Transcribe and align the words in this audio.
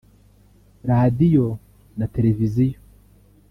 Radiyo 0.89 1.47
na 1.97 2.05
televiziyo 2.15 2.79